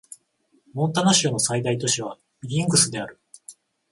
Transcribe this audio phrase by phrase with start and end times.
[0.73, 3.19] モンタナ州の最大都市はビリングスである